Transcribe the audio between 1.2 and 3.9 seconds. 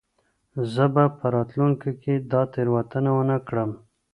راتلونکې کې دا تېروتنه ونه کړم.